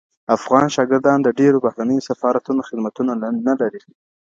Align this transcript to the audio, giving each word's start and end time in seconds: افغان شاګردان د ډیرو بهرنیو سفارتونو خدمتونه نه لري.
افغان 0.37 0.65
شاګردان 0.75 1.19
د 1.23 1.27
ډیرو 1.39 1.63
بهرنیو 1.65 2.05
سفارتونو 2.09 2.61
خدمتونه 2.67 3.11
نه 3.47 3.53
لري. 3.61 3.81